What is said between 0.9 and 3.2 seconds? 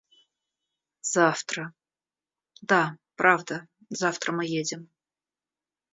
Завтра... Да,